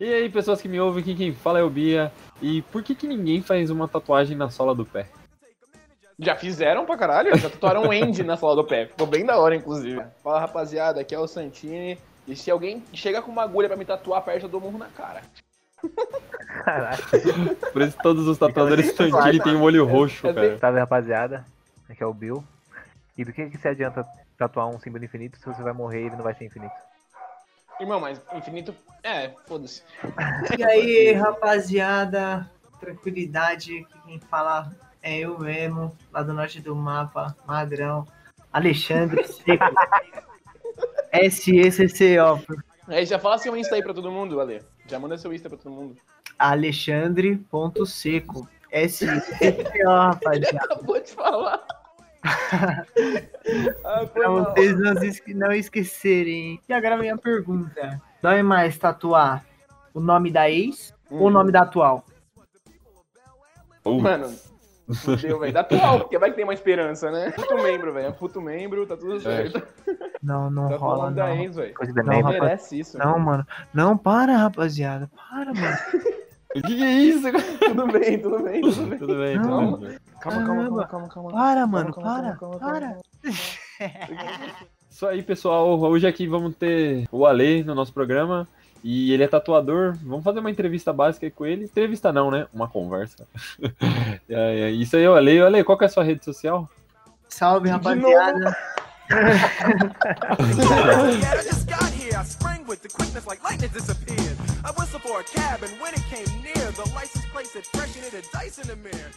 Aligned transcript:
E 0.00 0.12
aí, 0.12 0.28
pessoas 0.30 0.60
que 0.62 0.68
me 0.68 0.78
ouvem, 0.80 1.02
aqui 1.02 1.14
quem 1.14 1.34
fala 1.34 1.58
é 1.58 1.62
o 1.62 1.70
Bia. 1.70 2.12
E 2.40 2.62
por 2.62 2.82
que, 2.82 2.94
que 2.94 3.06
ninguém 3.06 3.42
faz 3.42 3.68
uma 3.70 3.88
tatuagem 3.88 4.36
na 4.36 4.48
sola 4.48 4.74
do 4.74 4.84
pé? 4.86 5.06
Já 6.18 6.34
fizeram 6.36 6.84
pra 6.84 6.96
caralho, 6.96 7.36
já 7.36 7.48
tatuaram 7.50 7.82
um 7.82 7.92
end 7.92 8.22
na 8.24 8.36
sola 8.36 8.56
do 8.56 8.64
pé. 8.64 8.86
Ficou 8.86 9.06
bem 9.06 9.24
da 9.24 9.38
hora, 9.38 9.54
inclusive. 9.56 10.02
Fala, 10.22 10.40
rapaziada, 10.40 11.00
aqui 11.00 11.14
é 11.14 11.18
o 11.18 11.26
Santini. 11.26 11.98
E 12.26 12.36
se 12.36 12.50
alguém 12.50 12.82
chega 12.92 13.22
com 13.22 13.30
uma 13.30 13.42
agulha 13.42 13.68
pra 13.68 13.76
me 13.76 13.84
tatuar 13.84 14.22
perto, 14.22 14.44
eu 14.44 14.48
dou 14.48 14.60
um 14.60 14.64
murro 14.64 14.78
na 14.78 14.86
cara. 14.88 15.22
Caralho. 16.64 16.98
Por 17.72 17.82
isso 17.82 17.96
todos 18.02 18.26
os 18.26 18.36
tatuadores 18.38 18.92
Santini 18.94 19.40
têm 19.40 19.54
um 19.56 19.62
olho 19.62 19.84
roxo, 19.86 20.26
É 20.26 20.32
bem- 20.32 20.44
cara. 20.44 20.58
Salve, 20.58 20.78
rapaziada. 20.80 21.44
Aqui 21.88 22.02
é 22.02 22.06
o 22.06 22.12
Bill. 22.14 22.44
E 23.16 23.24
do 23.24 23.32
que, 23.32 23.48
que 23.48 23.58
se 23.58 23.66
adianta 23.68 24.04
tatuar 24.36 24.68
um 24.68 24.78
símbolo 24.78 25.04
infinito 25.04 25.38
se 25.38 25.46
você 25.46 25.62
vai 25.62 25.72
morrer 25.72 26.02
e 26.02 26.06
ele 26.06 26.16
não 26.16 26.22
vai 26.22 26.34
ser 26.34 26.44
infinito? 26.44 26.72
Irmão, 27.80 28.00
mas 28.00 28.20
infinito. 28.34 28.74
É, 29.02 29.30
foda-se. 29.46 29.82
E 30.58 30.64
aí, 30.64 31.12
rapaziada, 31.12 32.50
tranquilidade, 32.80 33.78
aqui 33.78 33.98
quem 34.06 34.20
fala 34.20 34.72
é 35.02 35.18
eu 35.18 35.38
mesmo, 35.38 35.96
lá 36.12 36.22
do 36.22 36.32
norte 36.32 36.60
do 36.60 36.74
mapa, 36.74 37.36
Madrão, 37.46 38.06
Alexandre 38.52 39.24
Seco, 39.24 39.64
SECCO, 41.70 42.44
Aí 42.88 43.06
já 43.06 43.18
fala 43.18 43.38
seu 43.38 43.56
Insta 43.56 43.74
aí 43.74 43.82
pra 43.82 43.94
todo 43.94 44.10
mundo, 44.10 44.40
Ale. 44.40 44.62
Já 44.86 44.98
manda 44.98 45.18
seu 45.18 45.32
Insta 45.32 45.48
pra 45.48 45.58
todo 45.58 45.70
mundo. 45.70 45.96
Alexandre.seco, 46.38 47.78
SECCO, 47.84 48.48
rapaziada, 49.86 50.64
Acabou 50.64 51.00
de 51.00 51.12
falar. 51.12 51.64
Ah, 52.24 54.06
pra 54.12 54.28
vocês 54.28 54.78
não, 54.78 55.02
esque- 55.02 55.34
não 55.34 55.52
esquecerem. 55.52 56.60
E 56.68 56.72
agora 56.72 56.96
vem 56.98 57.10
a 57.10 57.16
pergunta, 57.16 58.00
dói 58.22 58.42
mais 58.42 58.76
tatuar 58.78 59.44
o 59.94 60.00
nome 60.00 60.30
da 60.30 60.50
ex 60.50 60.94
ou 61.10 61.26
o 61.26 61.30
nome 61.30 61.52
da 61.52 61.62
atual? 61.62 62.04
Uh, 63.84 64.00
Mano, 64.00 64.34
fudeu, 64.94 65.38
velho. 65.38 65.52
Da 65.52 65.60
atual, 65.60 66.00
porque 66.00 66.18
vai 66.18 66.30
que 66.30 66.36
tem 66.36 66.44
uma 66.44 66.52
esperança, 66.54 67.10
né? 67.10 67.30
Puto 67.36 67.54
membro, 67.62 67.92
velho. 67.92 68.08
É 68.08 68.12
Puto 68.12 68.40
membro, 68.40 68.86
tá 68.86 68.96
tudo 68.96 69.20
certo. 69.20 69.62
Não, 70.22 70.50
não 70.50 70.68
Tá 70.68 70.76
rola 70.76 70.96
falando 70.98 71.14
da 71.14 71.26
não. 71.28 71.36
ex, 71.36 71.56
Não, 71.56 71.64
rapaz. 71.64 72.40
Merece 72.40 72.80
isso. 72.80 72.98
Não, 72.98 73.18
mano. 73.18 73.46
Não, 73.72 73.96
para, 73.96 74.36
rapaziada. 74.36 75.08
Para, 75.30 75.54
mano. 75.54 75.78
o 76.54 76.62
que, 76.62 76.76
que 76.76 76.82
é 76.82 76.92
isso? 76.92 77.22
Tudo 77.58 77.86
bem, 77.92 78.18
tudo 78.18 78.42
bem, 78.42 78.60
tudo 78.60 78.86
bem. 78.86 78.98
Tudo 78.98 79.14
bem, 79.16 79.36
Não. 79.36 79.72
tudo 79.72 79.86
bem. 79.86 79.98
Calma, 80.20 80.46
calma, 80.46 80.64
calma, 80.64 80.86
calma, 80.86 81.08
calma. 81.08 81.30
Para, 81.30 81.66
mano. 81.66 81.94
calma, 81.94 82.10
Para. 82.10 82.36
calma, 82.36 82.58
calma, 82.58 82.80
Para. 82.80 82.98
Isso 84.90 85.06
aí, 85.06 85.22
pessoal. 85.22 85.78
Hoje 85.80 86.06
aqui 86.06 86.26
vamos 86.26 86.56
ter 86.56 87.06
o 87.12 87.26
Ale 87.26 87.62
no 87.62 87.74
nosso 87.74 87.92
programa. 87.92 88.48
E 88.82 89.12
ele 89.12 89.24
é 89.24 89.28
tatuador. 89.28 89.96
Vamos 90.02 90.24
fazer 90.24 90.40
uma 90.40 90.50
entrevista 90.50 90.92
básica 90.92 91.26
aí 91.26 91.30
com 91.30 91.44
ele. 91.44 91.64
Entrevista 91.64 92.12
não, 92.12 92.30
né? 92.30 92.46
Uma 92.52 92.68
conversa. 92.68 93.26
É, 94.30 94.60
é, 94.60 94.70
Isso 94.70 94.94
aí, 94.94 95.08
o 95.08 95.14
Ale. 95.14 95.40
Ale, 95.40 95.64
qual 95.64 95.78
que 95.78 95.84
é 95.84 95.86
a 95.86 95.90
sua 95.90 96.04
rede 96.04 96.22
social? 96.24 96.68
Salve, 97.28 97.70
rapaziada. 97.70 98.54
For 105.18 105.20
a 105.20 105.40
cab, 105.40 105.62
and 105.62 105.72
when 105.80 105.94
it 105.94 106.02
came 106.10 106.26
near, 106.42 106.70
the 106.72 106.90
license 106.94 107.24
plate 107.26 107.46
said 107.46 107.64
fresh 107.66 107.96
and 107.96 108.04
it 108.04 108.12
had 108.12 108.24
dice 108.32 108.58
in 108.58 108.68
the 108.68 108.76
mirror. 108.76 109.10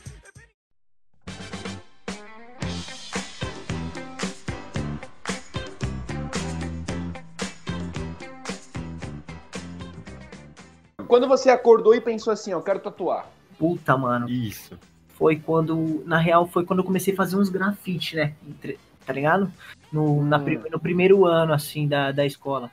Quando 11.08 11.28
você 11.28 11.50
acordou 11.50 11.94
e 11.94 12.00
pensou 12.02 12.32
assim, 12.32 12.54
ó, 12.54 12.58
eu 12.60 12.62
quero 12.64 12.80
tatuar. 12.80 13.28
Puta, 13.58 13.98
mano. 13.98 14.30
Isso. 14.30 14.78
Foi 15.10 15.36
quando. 15.38 16.04
Na 16.06 16.18
real, 16.18 16.48
foi 16.48 16.66
quando 16.66 16.80
eu 16.80 16.86
comecei 16.86 17.14
a 17.14 17.18
fazer 17.18 17.36
uns 17.36 17.50
grafite, 17.50 18.16
né? 18.16 18.34
Entre- 18.48 18.80
Tá 19.04 19.14
ligado? 19.14 19.52
No, 19.92 20.24
na 20.24 20.38
Hum. 20.38 20.44
pri- 20.44 20.62
no 20.72 20.80
primeiro 20.80 21.26
ano, 21.26 21.54
assim, 21.54 21.88
da, 21.88 22.12
da 22.12 22.24
escola. 22.24 22.70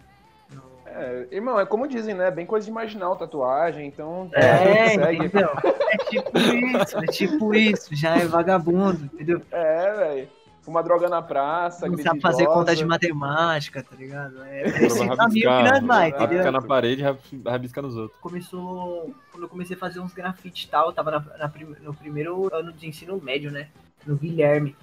É, 0.98 1.28
irmão, 1.30 1.58
é 1.58 1.64
como 1.66 1.86
dizem, 1.88 2.14
né? 2.14 2.30
Bem 2.30 2.44
coisa 2.46 2.66
de 2.66 2.72
marginal, 2.72 3.16
tatuagem, 3.16 3.86
então. 3.86 4.28
É, 4.34 5.12
entendeu? 5.12 5.50
É 5.90 5.96
tipo 6.10 6.38
isso, 6.38 6.98
é 6.98 7.06
tipo 7.06 7.54
isso. 7.54 7.94
Já 7.94 8.16
é 8.16 8.26
vagabundo, 8.26 9.04
entendeu? 9.14 9.40
É, 9.50 9.94
velho. 9.94 10.28
Fumar 10.62 10.84
droga 10.84 11.08
na 11.08 11.22
praça, 11.22 11.88
Não 11.88 11.96
sabe 11.96 12.20
fazer 12.20 12.44
conta 12.44 12.76
de 12.76 12.84
matemática, 12.84 13.82
tá 13.82 13.96
ligado? 13.96 14.42
É 14.44 14.64
Rabiscar, 14.64 14.90
60 14.90 15.28
mil 15.28 15.40
que 15.42 15.46
nós 15.46 15.82
vai, 15.82 16.10
rabiscar 16.10 16.24
entendeu? 16.34 16.52
na 16.52 16.60
parede 16.62 17.00
e 17.00 17.04
rab- 17.04 17.18
rabiscar 17.46 17.82
nos 17.82 17.96
outros. 17.96 18.20
começou. 18.20 19.14
Quando 19.32 19.44
eu 19.44 19.48
comecei 19.48 19.74
a 19.76 19.78
fazer 19.78 20.00
uns 20.00 20.12
grafite 20.12 20.66
e 20.66 20.68
tal, 20.68 20.88
eu 20.88 20.92
tava 20.92 21.10
na, 21.10 21.20
na 21.38 21.50
no 21.82 21.94
primeiro 21.94 22.54
ano 22.54 22.70
de 22.70 22.86
ensino 22.86 23.18
médio, 23.18 23.50
né? 23.50 23.68
No 24.06 24.14
Guilherme. 24.16 24.76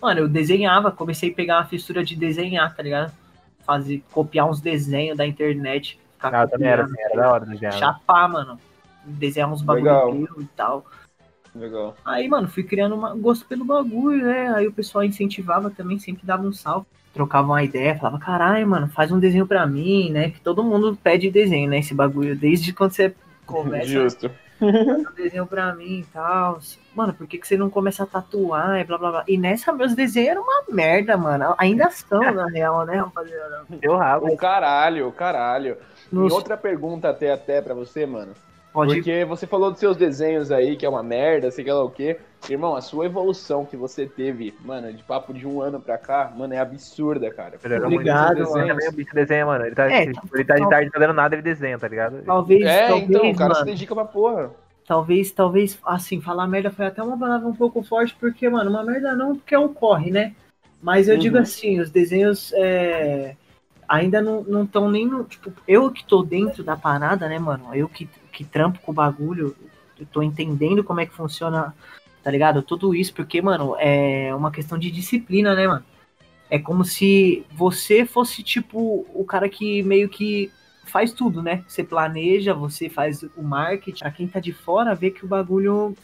Mano, 0.00 0.20
eu 0.20 0.28
desenhava, 0.28 0.90
comecei 0.90 1.30
a 1.30 1.34
pegar 1.34 1.56
uma 1.58 1.66
fissura 1.66 2.02
de 2.02 2.16
desenhar, 2.16 2.74
tá 2.74 2.82
ligado? 2.82 3.12
Fazer, 3.64 4.02
copiar 4.12 4.48
uns 4.48 4.60
desenhos 4.60 5.16
da 5.16 5.26
internet. 5.26 5.98
Ficar 6.14 6.34
Ah, 6.34 6.46
também 6.46 6.68
era 6.68 6.84
assim, 6.84 6.94
era 6.98 7.16
da 7.16 7.32
hora 7.32 7.46
desenhar. 7.46 7.72
Chapar, 7.74 8.28
mano. 8.28 8.58
Desenhar 9.04 9.52
uns 9.52 9.62
bagulho 9.62 10.28
e 10.40 10.44
tal. 10.56 10.84
Legal. 11.54 11.96
Aí, 12.04 12.26
mano, 12.28 12.48
fui 12.48 12.64
criando 12.64 12.94
uma, 12.94 13.14
gosto 13.14 13.46
pelo 13.46 13.64
bagulho, 13.64 14.26
né? 14.26 14.52
Aí 14.54 14.66
o 14.66 14.72
pessoal 14.72 15.04
incentivava 15.04 15.70
também, 15.70 15.98
sempre 15.98 16.26
dava 16.26 16.42
um 16.42 16.52
salve. 16.52 16.86
Trocava 17.12 17.46
uma 17.46 17.62
ideia, 17.62 17.96
falava, 17.96 18.18
caralho, 18.18 18.66
mano, 18.66 18.88
faz 18.88 19.12
um 19.12 19.20
desenho 19.20 19.46
pra 19.46 19.64
mim, 19.66 20.10
né? 20.10 20.30
Que 20.30 20.40
todo 20.40 20.64
mundo 20.64 20.98
pede 21.00 21.30
desenho, 21.30 21.70
né? 21.70 21.78
Esse 21.78 21.94
bagulho, 21.94 22.34
desde 22.34 22.72
quando 22.72 22.92
você 22.92 23.14
começa 23.46 23.86
Justo. 23.86 24.30
Um 24.60 25.14
desenho 25.14 25.46
pra 25.46 25.74
mim 25.74 26.00
e 26.00 26.04
tal. 26.12 26.58
Mano, 26.94 27.12
por 27.14 27.26
que, 27.26 27.38
que 27.38 27.46
você 27.46 27.56
não 27.56 27.68
começa 27.70 28.04
a 28.04 28.06
tatuar 28.06 28.78
e 28.80 28.84
blá 28.84 28.96
blá 28.98 29.10
blá? 29.10 29.24
E 29.26 29.36
nessa, 29.36 29.72
meus 29.72 29.94
desenhos 29.94 30.30
eram 30.30 30.42
uma 30.42 30.62
merda, 30.68 31.16
mano. 31.16 31.54
Ainda 31.58 31.90
são, 31.90 32.20
na 32.32 32.46
real, 32.46 32.84
né, 32.86 32.96
rapaziada? 32.96 33.64
Deu 33.68 33.96
rabo. 33.96 34.26
O 34.32 34.36
caralho, 34.36 35.08
o 35.08 35.12
caralho. 35.12 35.76
Nos- 36.12 36.32
E 36.32 36.34
outra 36.34 36.56
pergunta 36.56 37.08
até 37.10 37.32
até 37.32 37.60
pra 37.60 37.74
você, 37.74 38.06
mano. 38.06 38.32
Pode 38.74 39.00
Porque 39.00 39.24
você 39.24 39.46
falou 39.46 39.70
dos 39.70 39.80
seus 39.80 39.96
desenhos 39.96 40.50
aí, 40.52 40.76
que 40.76 40.84
é 40.84 40.88
uma 40.88 41.02
merda, 41.02 41.50
sei 41.50 41.64
lá 41.64 41.82
o 41.82 41.90
quê. 41.90 42.20
Irmão, 42.48 42.76
a 42.76 42.82
sua 42.82 43.06
evolução 43.06 43.64
que 43.64 43.76
você 43.76 44.06
teve, 44.06 44.54
mano, 44.60 44.92
de 44.92 45.02
papo 45.02 45.32
de 45.32 45.46
um 45.46 45.62
ano 45.62 45.80
pra 45.80 45.96
cá, 45.96 46.30
mano, 46.36 46.52
é 46.52 46.58
absurda, 46.58 47.30
cara. 47.30 47.58
Melhorou 47.62 47.90
Obrigado, 47.90 48.38
muito. 48.38 48.50
mano. 48.50 48.66
Também 48.68 48.88
o 48.88 48.92
bicho 48.92 49.14
desenha, 49.14 49.46
mano. 49.46 49.64
Ele 49.64 49.74
tá, 49.74 49.88
É, 49.88 50.02
ele, 50.02 50.20
ele 50.34 50.44
tá 50.44 50.58
de 50.58 50.66
tarde 50.68 50.90
fazendo 50.92 51.14
nada, 51.14 51.34
ele 51.34 51.42
desenha, 51.42 51.78
tá 51.78 51.88
ligado? 51.88 52.16
Talvez, 52.26 52.66
É, 52.66 52.86
talvez, 52.86 53.08
então, 53.08 53.30
o 53.30 53.34
cara 53.34 53.54
se 53.54 53.64
mano. 53.64 53.64
dedica 53.64 53.94
pra 53.94 54.04
porra. 54.04 54.50
Talvez, 54.86 55.32
talvez, 55.32 55.78
assim, 55.84 56.20
falar 56.20 56.46
merda 56.46 56.70
foi 56.70 56.84
até 56.86 57.02
uma 57.02 57.18
palavra 57.18 57.48
um 57.48 57.54
pouco 57.54 57.82
forte, 57.82 58.14
porque, 58.20 58.48
mano, 58.50 58.68
uma 58.70 58.84
merda 58.84 59.16
não, 59.16 59.34
porque 59.36 59.54
é 59.54 59.58
um 59.58 59.72
corre, 59.72 60.10
né? 60.10 60.34
Mas 60.82 61.08
eu 61.08 61.16
Uhum. 61.16 61.22
digo 61.22 61.38
assim, 61.38 61.80
os 61.80 61.90
desenhos 61.90 62.52
é, 62.54 63.34
ainda 63.88 64.20
não 64.20 64.64
estão 64.64 64.90
nem 64.90 65.06
no. 65.06 65.24
Tipo, 65.24 65.52
eu 65.66 65.90
que 65.90 66.04
tô 66.06 66.22
dentro 66.22 66.62
da 66.62 66.76
parada, 66.76 67.28
né, 67.28 67.38
mano? 67.38 67.74
Eu 67.74 67.88
que, 67.88 68.08
que 68.34 68.44
trampo 68.44 68.80
com 68.80 68.90
o 68.90 68.94
bagulho, 68.94 69.54
eu 69.98 70.04
tô 70.06 70.22
entendendo 70.22 70.82
como 70.82 71.00
é 71.00 71.06
que 71.06 71.14
funciona, 71.14 71.74
tá 72.22 72.30
ligado? 72.30 72.60
Tudo 72.62 72.94
isso, 72.94 73.14
porque, 73.14 73.40
mano, 73.40 73.76
é 73.78 74.34
uma 74.34 74.50
questão 74.50 74.76
de 74.76 74.90
disciplina, 74.90 75.54
né, 75.54 75.66
mano? 75.68 75.84
É 76.50 76.58
como 76.58 76.84
se 76.84 77.46
você 77.52 78.04
fosse, 78.04 78.42
tipo, 78.42 79.06
o 79.14 79.24
cara 79.24 79.48
que 79.48 79.82
meio 79.84 80.08
que 80.08 80.50
faz 80.86 81.12
tudo, 81.12 81.42
né? 81.42 81.64
Você 81.66 81.82
planeja, 81.82 82.52
você 82.52 82.88
faz 82.88 83.22
o 83.36 83.42
marketing. 83.42 84.00
Pra 84.00 84.10
quem 84.10 84.28
tá 84.28 84.38
de 84.40 84.52
fora, 84.52 84.94
vê 84.94 85.10
que 85.10 85.24
o 85.24 85.28
bagulho 85.28 85.96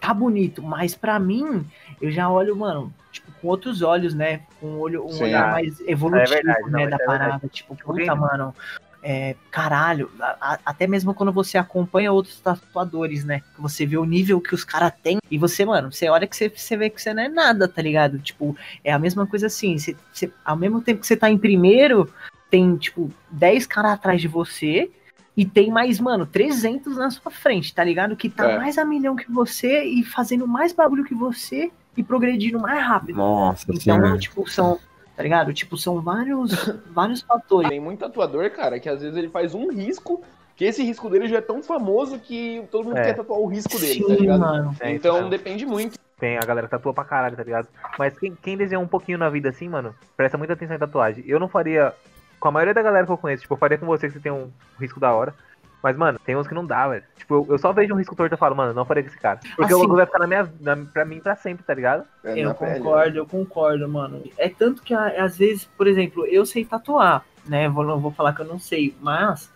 tá 0.00 0.12
bonito. 0.12 0.62
Mas 0.62 0.94
pra 0.94 1.18
mim, 1.18 1.64
eu 2.00 2.10
já 2.10 2.28
olho, 2.28 2.54
mano, 2.54 2.92
tipo, 3.10 3.32
com 3.40 3.48
outros 3.48 3.80
olhos, 3.82 4.14
né? 4.14 4.42
Com 4.60 4.66
um, 4.66 4.78
olho, 4.78 5.04
um 5.06 5.08
Sim. 5.08 5.24
olhar 5.24 5.52
mais 5.52 5.80
evolutivo, 5.80 6.32
É 6.34 6.42
verdade, 6.42 6.70
né? 6.70 6.82
não, 6.84 6.90
da 6.90 6.96
é 6.96 7.06
parada. 7.06 7.48
Tipo, 7.48 7.76
Alguém- 7.86 8.06
puta, 8.06 8.14
mano. 8.14 8.54
É, 9.02 9.36
caralho, 9.50 10.10
a- 10.20 10.36
a- 10.40 10.58
até 10.66 10.86
mesmo 10.86 11.14
quando 11.14 11.32
você 11.32 11.56
acompanha 11.56 12.12
outros 12.12 12.40
tatuadores, 12.40 13.24
né? 13.24 13.42
Você 13.58 13.86
vê 13.86 13.96
o 13.96 14.04
nível 14.04 14.40
que 14.40 14.54
os 14.54 14.64
caras 14.64 14.92
têm 15.02 15.18
e 15.30 15.38
você, 15.38 15.64
mano, 15.64 15.92
você 15.92 16.08
olha 16.08 16.26
que 16.26 16.36
você, 16.36 16.48
você 16.48 16.76
vê 16.76 16.90
que 16.90 17.00
você 17.00 17.14
não 17.14 17.22
é 17.22 17.28
nada, 17.28 17.68
tá 17.68 17.80
ligado? 17.80 18.18
Tipo, 18.18 18.56
é 18.82 18.92
a 18.92 18.98
mesma 18.98 19.24
coisa 19.26 19.46
assim, 19.46 19.78
você, 19.78 19.96
você- 20.12 20.32
ao 20.44 20.56
mesmo 20.56 20.80
tempo 20.80 21.00
que 21.00 21.06
você 21.06 21.16
tá 21.16 21.30
em 21.30 21.38
primeiro, 21.38 22.12
tem, 22.50 22.76
tipo, 22.76 23.10
10 23.30 23.66
caras 23.66 23.92
atrás 23.92 24.20
de 24.20 24.26
você 24.26 24.90
e 25.36 25.44
tem 25.44 25.70
mais, 25.70 26.00
mano, 26.00 26.26
300 26.26 26.96
na 26.96 27.08
sua 27.10 27.30
frente, 27.30 27.72
tá 27.72 27.84
ligado? 27.84 28.16
Que 28.16 28.28
tá 28.28 28.50
É. 28.50 28.56
mais 28.58 28.78
a 28.78 28.84
milhão 28.84 29.14
que 29.14 29.30
você 29.30 29.84
e 29.84 30.02
fazendo 30.02 30.48
mais 30.48 30.72
bagulho 30.72 31.04
que 31.04 31.14
você 31.14 31.70
e 31.96 32.02
progredindo 32.02 32.58
mais 32.58 32.84
rápido. 32.84 33.16
Nossa 33.16 33.64
Então, 33.68 33.80
senhora. 33.80 34.18
tipo, 34.18 34.48
são, 34.50 34.78
tá 35.18 35.22
ligado? 35.24 35.52
Tipo, 35.52 35.76
são 35.76 36.00
vários, 36.00 36.52
vários 36.94 37.20
fatores. 37.22 37.68
Tem 37.68 37.80
muito 37.80 37.98
tatuador, 37.98 38.48
cara, 38.52 38.78
que 38.78 38.88
às 38.88 39.00
vezes 39.02 39.16
ele 39.16 39.28
faz 39.28 39.52
um 39.52 39.68
risco, 39.68 40.22
que 40.54 40.64
esse 40.64 40.80
risco 40.84 41.10
dele 41.10 41.26
já 41.26 41.38
é 41.38 41.40
tão 41.40 41.60
famoso 41.60 42.20
que 42.20 42.62
todo 42.70 42.84
mundo 42.84 42.98
É. 42.98 43.06
quer 43.06 43.14
tatuar 43.16 43.40
o 43.40 43.46
risco 43.46 43.76
dele, 43.80 44.00
tá 44.00 44.14
Sim, 44.14 44.20
ligado? 44.20 44.38
mano. 44.40 44.76
É, 44.78 44.92
Então 44.92 45.22
não. 45.22 45.28
depende 45.28 45.66
muito. 45.66 45.98
Tem 46.20 46.36
a 46.36 46.40
galera 46.42 46.68
que 46.68 46.70
tatua 46.70 46.94
pra 46.94 47.04
caralho, 47.04 47.36
tá 47.36 47.42
ligado? 47.42 47.66
Mas 47.98 48.16
quem, 48.16 48.32
quem 48.40 48.56
desenha 48.56 48.78
um 48.78 48.86
pouquinho 48.86 49.18
na 49.18 49.28
vida 49.28 49.48
assim, 49.48 49.68
mano, 49.68 49.92
presta 50.16 50.38
muita 50.38 50.52
atenção 50.52 50.76
em 50.76 50.78
tatuagem. 50.78 51.24
Eu 51.26 51.40
não 51.40 51.48
faria. 51.48 51.92
Com 52.38 52.46
a 52.46 52.52
maioria 52.52 52.72
da 52.74 52.82
galera 52.82 53.04
que 53.04 53.10
eu 53.10 53.18
conheço, 53.18 53.42
tipo, 53.42 53.54
eu 53.54 53.58
faria 53.58 53.76
com 53.76 53.86
você 53.86 54.06
que 54.06 54.12
você 54.14 54.20
tem 54.20 54.30
um 54.30 54.48
risco 54.78 55.00
da 55.00 55.12
hora. 55.12 55.34
Mas, 55.82 55.96
mano, 55.96 56.18
tem 56.24 56.36
uns 56.36 56.48
que 56.48 56.54
não 56.54 56.66
dá, 56.66 56.88
velho. 56.88 57.04
Tipo, 57.16 57.34
eu, 57.34 57.46
eu 57.50 57.58
só 57.58 57.72
vejo 57.72 57.94
um 57.94 57.98
risco 57.98 58.16
torto 58.16 58.34
e 58.34 58.38
falo, 58.38 58.56
mano, 58.56 58.74
não 58.74 58.84
farei 58.84 59.02
com 59.02 59.10
esse 59.10 59.18
cara. 59.18 59.38
Porque 59.56 59.62
o 59.72 59.76
Assim- 59.76 59.82
bagulho 59.82 59.96
vai 59.96 60.06
ficar 60.06 60.18
na 60.18 60.26
minha, 60.26 60.52
na, 60.60 60.76
pra 60.76 61.04
mim 61.04 61.20
pra 61.20 61.36
sempre, 61.36 61.64
tá 61.64 61.72
ligado? 61.72 62.04
É, 62.24 62.40
Eu 62.40 62.48
na 62.48 62.54
pele, 62.54 62.78
concordo, 62.80 63.16
eu 63.18 63.26
concordo, 63.26 63.88
mano. 63.88 64.22
É 64.36 64.48
tanto 64.48 64.82
que 64.82 64.92
às 64.92 65.38
vezes, 65.38 65.64
por 65.76 65.86
exemplo, 65.86 66.26
eu 66.26 66.44
sei 66.44 66.64
tatuar, 66.64 67.24
né? 67.46 67.68
Vou, 67.68 67.84
não 67.84 67.98
vou 68.00 68.10
falar 68.10 68.32
que 68.34 68.40
eu 68.42 68.46
não 68.46 68.58
sei, 68.58 68.94
mas 69.00 69.50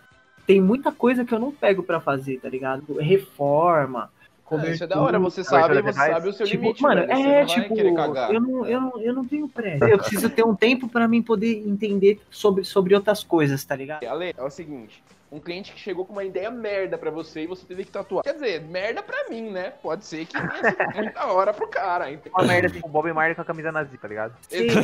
tem 0.47 0.61
muita 0.61 0.91
coisa 0.91 1.25
que 1.25 1.33
eu 1.33 1.39
não 1.39 1.51
pego 1.51 1.83
pra 1.83 1.99
fazer, 1.99 2.39
tá 2.39 2.47
ligado? 2.49 2.97
Reforma, 2.99 4.09
Ah, 4.51 4.67
isso 4.69 4.83
é 4.83 4.87
da 4.87 5.01
hora, 5.01 5.17
você 5.17 5.43
sabe, 5.43 5.81
você 5.81 5.93
sabe 5.93 6.29
o 6.29 6.33
seu 6.33 6.45
Tipo, 6.45 6.63
limite, 6.63 6.81
mano, 6.83 7.07
velho, 7.07 7.11
é 7.27 7.45
tipo, 7.45 7.75
eu 7.77 8.39
não, 8.39 8.65
eu, 8.67 8.81
não, 8.81 9.01
eu 9.01 9.13
não 9.13 9.25
tenho 9.25 9.47
pressa. 9.49 9.89
Eu 9.89 9.97
preciso 9.97 10.29
ter 10.29 10.45
um 10.45 10.53
tempo 10.55 10.87
pra 10.87 11.07
mim 11.07 11.21
poder 11.23 11.67
entender 11.67 12.21
sobre, 12.29 12.63
sobre 12.63 12.93
outras 12.93 13.23
coisas, 13.23 13.63
tá 13.65 13.75
ligado? 13.75 14.03
Ale, 14.05 14.33
é 14.37 14.43
o 14.43 14.49
seguinte, 14.51 15.03
um 15.33 15.39
cliente 15.39 15.71
que 15.73 15.79
chegou 15.79 16.05
com 16.05 16.13
uma 16.13 16.23
ideia 16.23 16.51
merda 16.51 16.95
pra 16.95 17.09
você 17.09 17.43
e 17.43 17.47
você 17.47 17.65
teve 17.65 17.83
que 17.83 17.91
tatuar. 17.91 18.23
Quer 18.23 18.33
dizer, 18.35 18.61
merda 18.61 19.01
pra 19.01 19.27
mim, 19.29 19.49
né? 19.49 19.73
Pode 19.81 20.05
ser 20.05 20.25
que 20.27 20.33
tenha 20.33 20.91
muita 20.95 21.25
hora 21.25 21.51
pro 21.51 21.67
cara. 21.67 22.11
Então, 22.11 22.31
Uma 22.37 22.43
merda 22.45 22.67
assim, 22.67 22.81
o 22.83 22.87
Bob 22.87 23.11
Marley 23.11 23.33
com 23.33 23.41
a 23.41 23.45
camisa 23.45 23.71
nazi, 23.71 23.97
tá 23.97 24.07
ligado? 24.07 24.33
Isso, 24.51 24.77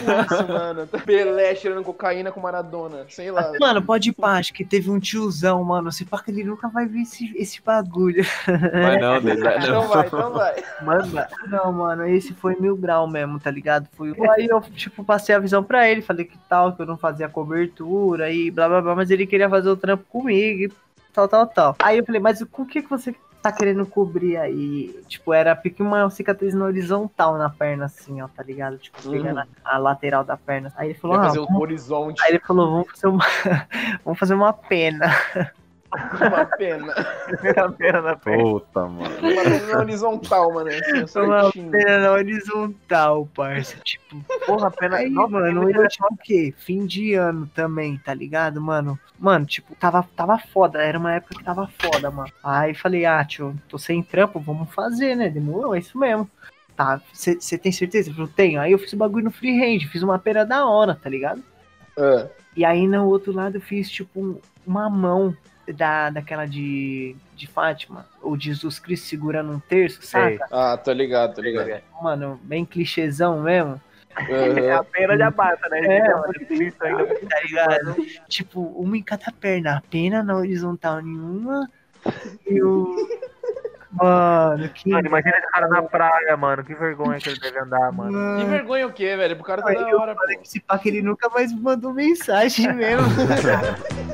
mano. 0.47 0.87
Pelé 1.05 1.53
cheirando 1.53 1.83
cocaína 1.83 2.31
com 2.31 2.39
Maradona. 2.39 3.05
Sei 3.09 3.29
lá. 3.29 3.53
Mano, 3.59 3.81
pode 3.83 4.09
ir 4.09 4.13
pá, 4.13 4.39
acho 4.39 4.51
que 4.51 4.65
teve 4.65 4.89
um 4.89 4.99
tiozão, 4.99 5.63
mano. 5.63 5.91
Se 5.91 6.03
pá 6.03 6.19
que 6.21 6.31
ele 6.31 6.43
nunca 6.43 6.67
vai 6.67 6.87
ver 6.87 7.01
esse, 7.01 7.31
esse 7.37 7.61
bagulho. 7.61 8.23
Mas 8.47 8.99
não, 9.01 9.21
vai- 9.21 9.57
Então 9.57 9.71
não. 9.83 9.87
vai, 9.87 10.07
então 10.07 10.33
vai. 10.33 10.63
Manda. 10.81 11.29
Não, 11.47 11.71
mano, 11.71 12.07
esse 12.07 12.33
foi 12.33 12.55
mil 12.59 12.75
grau 12.75 13.07
mesmo, 13.07 13.39
tá 13.39 13.51
ligado? 13.51 13.87
Foi... 13.95 14.15
Aí 14.31 14.47
eu, 14.47 14.59
tipo, 14.61 15.03
passei 15.03 15.35
a 15.35 15.39
visão 15.39 15.63
pra 15.63 15.87
ele, 15.87 16.01
falei 16.01 16.25
que 16.25 16.37
tal, 16.49 16.73
que 16.73 16.81
eu 16.81 16.87
não 16.87 16.97
fazia 16.97 17.29
cobertura 17.29 18.31
e 18.31 18.49
blá 18.49 18.67
blá 18.67 18.81
blá, 18.81 18.95
mas 18.95 19.11
ele 19.11 19.27
queria 19.27 19.47
fazer 19.47 19.69
o 19.69 19.77
trampo 19.77 20.03
comigo 20.09 20.38
e 20.39 20.71
tal, 21.13 21.27
tal, 21.27 21.47
tal. 21.47 21.75
Aí 21.79 21.97
eu 21.97 22.05
falei, 22.05 22.21
mas 22.21 22.41
o 22.41 22.47
que, 22.65 22.81
que 22.81 22.89
você 22.89 23.15
tá 23.41 23.51
querendo 23.51 23.85
cobrir 23.85 24.37
aí? 24.37 25.01
Tipo, 25.07 25.33
era 25.33 25.55
pique 25.55 25.81
uma 25.81 26.09
cicatriz 26.09 26.53
na 26.53 26.65
horizontal 26.65 27.37
na 27.37 27.49
perna, 27.49 27.85
assim, 27.85 28.21
ó, 28.21 28.27
tá 28.27 28.43
ligado? 28.43 28.77
Tipo, 28.77 28.97
Uhum. 29.05 29.11
pegando 29.11 29.39
a, 29.39 29.47
a 29.63 29.77
lateral 29.77 30.23
da 30.23 30.37
perna. 30.37 30.73
Aí 30.75 30.89
ele 30.89 30.99
falou, 30.99 31.17
ah, 31.17 31.23
fazer 31.25 31.39
o 31.39 31.45
vamos... 31.45 31.61
horizonte. 31.61 32.21
Aí 32.23 32.31
ele 32.31 32.39
falou, 32.39 32.71
vamos 32.71 32.91
fazer 32.91 33.07
uma, 33.07 33.25
vamos 34.03 34.19
fazer 34.19 34.33
uma 34.33 34.53
pena. 34.53 35.11
Uma 35.91 36.45
pena. 36.45 36.93
Primeira 37.25 37.71
pena 37.71 38.01
na 38.01 38.15
perna. 38.15 38.43
Puta, 38.43 38.81
mano. 38.85 39.15
Uma 39.31 39.43
pena 39.43 39.79
horizontal, 39.79 40.53
mano. 40.53 40.69
Assim, 40.69 41.19
Uma 41.19 41.51
pena 41.51 41.97
na 41.99 42.11
horizontal, 42.11 43.27
parça. 43.35 43.77
Tipo, 43.83 44.23
Porra, 44.45 44.69
pena. 44.71 44.97
Aí, 44.97 45.09
Nossa, 45.09 45.29
mano, 45.31 45.69
eu 45.69 45.87
tinha 45.87 46.07
o 46.11 46.17
quê? 46.17 46.53
Fim 46.57 46.85
de 46.85 47.13
ano 47.15 47.47
também, 47.55 47.97
tá 47.97 48.13
ligado, 48.13 48.61
mano? 48.61 48.99
Mano, 49.17 49.45
tipo, 49.45 49.75
tava, 49.75 50.07
tava 50.15 50.37
foda, 50.37 50.81
era 50.81 50.97
uma 50.97 51.13
época 51.13 51.35
que 51.35 51.43
tava 51.43 51.67
foda, 51.79 52.11
mano. 52.11 52.31
Aí 52.43 52.73
falei, 52.73 53.05
ah, 53.05 53.23
tio, 53.25 53.55
tô 53.67 53.77
sem 53.77 54.01
trampo, 54.03 54.39
vamos 54.39 54.73
fazer, 54.73 55.15
né? 55.15 55.29
Demorou, 55.29 55.75
é 55.75 55.79
isso 55.79 55.97
mesmo. 55.97 56.29
Tá, 56.75 57.01
você 57.11 57.57
tem 57.57 57.71
certeza? 57.71 58.09
Eu 58.09 58.13
falei, 58.15 58.31
tenho. 58.35 58.61
Aí 58.61 58.71
eu 58.71 58.79
fiz 58.79 58.93
o 58.93 58.97
bagulho 58.97 59.25
no 59.25 59.31
freehand, 59.31 59.79
fiz 59.91 60.01
uma 60.01 60.17
pera 60.17 60.45
da 60.45 60.65
hora, 60.65 60.95
tá 60.95 61.09
ligado? 61.09 61.43
Ah, 61.97 62.27
E 62.55 62.63
aí 62.63 62.87
no 62.87 63.05
outro 63.07 63.33
lado 63.33 63.57
eu 63.57 63.61
fiz, 63.61 63.89
tipo, 63.89 64.19
um- 64.19 64.39
uma 64.65 64.89
mão 64.89 65.35
da, 65.73 66.09
daquela 66.09 66.45
de, 66.45 67.15
de 67.35 67.47
Fátima, 67.47 68.05
ou 68.21 68.35
de 68.37 68.45
Jesus 68.45 68.79
Cristo 68.79 69.07
segurando 69.07 69.51
um 69.51 69.59
terço, 69.59 70.01
Sei. 70.01 70.37
saca? 70.37 70.47
ah, 70.51 70.77
tô 70.77 70.91
ligado, 70.91 71.35
tô 71.35 71.41
ligado. 71.41 71.81
Mano, 72.01 72.39
bem 72.43 72.65
clichêzão 72.65 73.41
mesmo. 73.41 73.79
É 74.27 74.71
Aham. 74.71 74.79
a 74.81 74.83
pena 74.83 75.15
de 75.15 75.23
abata, 75.23 75.69
né? 75.69 75.79
É, 75.81 75.97
É, 75.97 76.13
mano. 76.13 76.33
Ainda. 76.81 77.15
tá 77.29 77.39
ligado? 77.43 77.95
tipo, 78.27 78.61
uma 78.61 78.97
em 78.97 79.03
cada 79.03 79.31
perna, 79.31 79.77
a 79.77 79.81
pena 79.81 80.23
na 80.23 80.35
horizontal 80.35 81.01
nenhuma. 81.01 81.69
E 82.47 82.61
o. 82.61 82.95
Mano, 83.91 84.69
que. 84.69 84.87
Mano, 84.91 85.07
imagina 85.07 85.35
esse 85.35 85.47
cara 85.51 85.67
na 85.67 85.81
praia, 85.81 86.37
mano. 86.37 86.63
Que 86.63 86.75
vergonha 86.75 87.17
que 87.17 87.27
ele 87.29 87.39
deve 87.39 87.57
andar, 87.59 87.91
mano. 87.91 88.11
Que 88.11 88.15
Mano, 88.43 88.47
vergonha 88.47 88.85
o 88.85 88.93
quê, 88.93 89.15
velho? 89.17 89.35
Pro 89.35 89.43
cara 89.43 89.63
tá 89.63 89.69
Aí 89.69 89.75
da 89.77 89.97
hora, 89.97 90.13
pô. 90.15 90.21
esse 90.43 90.59
pá 90.59 90.77
que 90.77 90.89
ele 90.89 91.01
nunca 91.01 91.27
mais 91.29 91.51
mandou 91.51 91.91
mensagem 91.91 92.71
mesmo. 92.71 93.07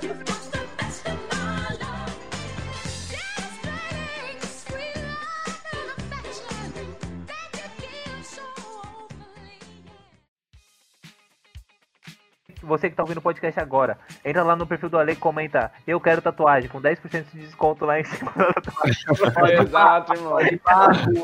Você 12.66 12.90
que 12.90 12.96
tá 12.96 13.04
ouvindo 13.04 13.18
o 13.20 13.22
podcast 13.22 13.60
agora, 13.60 13.98
entra 14.24 14.44
lá 14.44 14.56
no 14.56 14.66
perfil 14.66 14.90
do 14.90 14.98
Ale 14.98 15.14
e 15.14 15.16
comenta. 15.16 15.72
Eu 15.86 16.00
quero 16.00 16.22
tatuagem, 16.22 16.70
com 16.70 16.82
10% 16.82 17.26
de 17.34 17.40
desconto 17.40 17.86
lá 17.86 18.00
em 18.00 18.04
cima 18.06 18.32
da 18.36 18.54
tatuagem. 18.54 19.62
Exato, 19.62 20.14
irmão. 20.14 20.40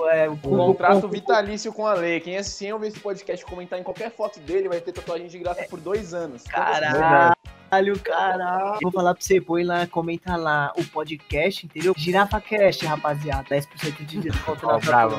É, 0.10 0.30
o 0.30 0.34
Um 0.34 0.58
contrato 0.58 1.08
vitalício 1.08 1.74
com 1.74 1.88
a 1.88 1.94
lei. 1.94 2.20
Quem 2.20 2.38
assistir 2.38 2.68
eu 2.68 2.80
ver 2.80 2.88
esse 2.88 3.00
podcast 3.00 3.46
comentar 3.46 3.80
em 3.80 3.84
qualquer 3.84 4.12
foto 4.12 4.40
dele 4.40 4.70
vai 4.70 4.80
ter 4.80 4.92
tatuagem 4.92 5.28
de 5.28 5.40
graça 5.40 5.66
por 5.70 5.80
dois 5.80 6.14
anos. 6.14 6.44
Caralho, 6.44 8.00
caralho. 8.00 8.80
Vou 8.82 8.92
falar 8.92 9.14
pra 9.14 9.24
você, 9.24 9.40
põe 9.40 9.64
lá, 9.64 9.88
comenta 9.88 10.36
lá 10.36 10.72
o 10.78 10.86
podcast, 10.86 11.66
entendeu? 11.66 11.94
Girafa 11.98 12.40
Cast, 12.42 12.86
rapaziada. 12.86 13.44
10% 13.50 14.06
de 14.06 14.20
desconto 14.20 14.68
Ó, 14.68 14.74
na 14.74 14.80
bravo. 14.80 15.18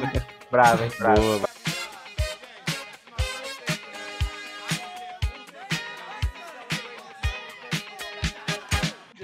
Bravo, 0.51 0.85
hein? 0.85 0.91
Bravo. 0.99 1.21
Boa. 1.21 1.53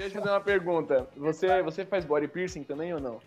Deixa 0.09 0.17
eu 0.17 0.23
fazer 0.23 0.33
uma 0.33 0.41
pergunta. 0.41 1.07
Você, 1.15 1.61
você 1.61 1.85
faz 1.85 2.03
body 2.03 2.27
piercing 2.27 2.63
também 2.63 2.91
ou 2.91 2.99
não? 2.99 3.19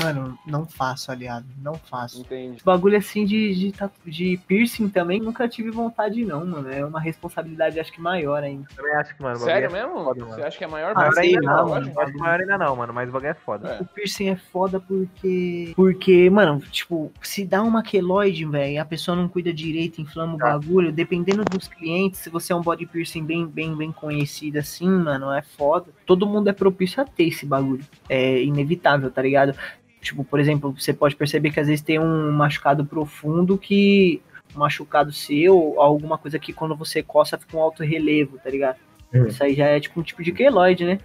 Mano, 0.00 0.38
não 0.46 0.66
faço, 0.66 1.10
aliado. 1.10 1.46
Não 1.62 1.74
faço. 1.74 2.20
Entendi. 2.20 2.62
Bagulho 2.64 2.96
assim 2.96 3.24
de, 3.24 3.54
de, 3.54 3.74
de 4.06 4.40
piercing 4.46 4.88
também, 4.88 5.20
nunca 5.20 5.48
tive 5.48 5.70
vontade, 5.70 6.24
não, 6.24 6.46
mano. 6.46 6.70
É 6.70 6.84
uma 6.84 7.00
responsabilidade, 7.00 7.78
acho 7.80 7.92
que 7.92 8.00
maior 8.00 8.42
ainda. 8.42 8.66
Também 8.74 8.94
acho 8.96 9.16
que, 9.16 9.22
mano. 9.22 9.36
Sério 9.38 9.66
é 9.68 9.72
mesmo? 9.72 10.04
foda, 10.04 10.20
mano. 10.24 10.34
Você 10.34 10.42
acha 10.42 10.58
que 10.58 10.64
é 10.64 10.66
maior? 10.66 10.92
Ah, 10.92 11.00
Maior 11.00 11.18
ainda 11.18 11.40
não, 11.40 11.68
mano. 11.68 11.86
mano. 11.86 12.00
Acho 12.00 12.12
que 12.12 12.18
maior 12.18 12.40
ainda 12.40 12.58
não, 12.58 12.76
mano. 12.76 12.92
Mas 12.92 13.08
o 13.08 13.12
bagulho 13.12 13.30
é 13.30 13.34
foda. 13.34 13.68
É. 13.68 13.82
O 13.82 13.84
piercing 13.86 14.28
é 14.28 14.36
foda 14.36 14.80
porque. 14.80 15.72
Porque, 15.74 16.30
mano, 16.30 16.60
tipo, 16.70 17.12
se 17.22 17.44
dá 17.44 17.62
uma 17.62 17.82
queloide, 17.82 18.44
velho, 18.44 18.72
e 18.72 18.78
a 18.78 18.84
pessoa 18.84 19.16
não 19.16 19.28
cuida 19.28 19.52
direito, 19.52 20.00
inflama 20.00 20.34
o 20.34 20.38
Tá. 20.38 20.58
bagulho, 20.58 20.92
dependendo 20.92 21.44
dos 21.44 21.66
clientes, 21.68 22.20
se 22.20 22.30
você 22.30 22.52
é 22.52 22.56
um 22.56 22.60
body 22.62 22.86
piercing 22.86 23.24
bem, 23.24 23.46
bem, 23.46 23.74
bem 23.76 23.90
conhecido 23.92 24.58
assim, 24.58 24.88
mano, 24.88 25.32
é 25.32 25.42
foda. 25.42 25.86
Todo 26.06 26.26
mundo 26.26 26.48
é 26.48 26.52
propício 26.52 27.02
a 27.02 27.04
ter 27.06 27.24
esse 27.28 27.44
bagulho. 27.46 27.84
É 28.08 28.42
inevitável, 28.42 29.10
tá 29.10 29.20
ligado? 29.22 29.54
Tipo, 30.00 30.24
por 30.24 30.38
exemplo, 30.40 30.72
você 30.78 30.92
pode 30.92 31.16
perceber 31.16 31.50
que 31.50 31.60
às 31.60 31.66
vezes 31.66 31.82
tem 31.82 31.98
um 31.98 32.30
machucado 32.32 32.84
profundo 32.84 33.58
que. 33.58 34.22
Um 34.56 34.60
machucado 34.60 35.12
seu, 35.12 35.54
ou 35.56 35.80
alguma 35.80 36.16
coisa 36.16 36.38
que 36.38 36.54
quando 36.54 36.74
você 36.74 37.02
coça 37.02 37.36
fica 37.36 37.54
um 37.56 37.60
alto 37.60 37.82
relevo, 37.84 38.38
tá 38.38 38.48
ligado? 38.48 38.78
Hum. 39.12 39.26
Isso 39.26 39.44
aí 39.44 39.54
já 39.54 39.66
é 39.66 39.78
tipo 39.78 40.00
um 40.00 40.02
tipo 40.02 40.22
de 40.22 40.32
queloide, 40.32 40.86
né? 40.86 40.98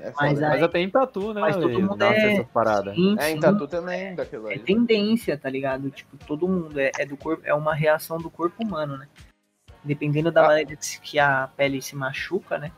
É 0.00 0.12
Mas 0.16 0.42
aí- 0.42 0.50
Mas 0.50 0.62
até 0.62 0.78
em 0.80 0.88
tatu, 0.90 1.32
né? 1.34 1.40
Mas 1.40 1.56
todo 1.56 1.80
mundo 1.80 1.96
Nossa, 1.96 2.14
é- 2.14 2.32
essas 2.34 2.46
paradas. 2.48 2.94
Sim, 2.94 3.16
É, 3.18 3.30
em 3.30 3.34
sim. 3.34 3.40
tatu 3.40 3.66
também, 3.66 4.14
daquilo 4.14 4.50
É 4.50 4.58
tendência, 4.58 5.36
tá 5.36 5.48
ligado? 5.50 5.90
Tipo, 5.90 6.16
todo 6.26 6.46
mundo 6.46 6.78
é, 6.78 6.92
é 6.98 7.04
do 7.06 7.16
corpo, 7.16 7.42
é 7.44 7.54
uma 7.54 7.74
reação 7.74 8.18
do 8.18 8.30
corpo 8.30 8.62
humano, 8.62 8.96
né? 8.96 9.08
Dependendo 9.82 10.30
da 10.30 10.44
Ah. 10.44 10.48
maneira 10.48 10.76
que 11.02 11.18
a 11.18 11.48
pele 11.56 11.82
se 11.82 11.96
machuca, 11.96 12.58
né? 12.58 12.70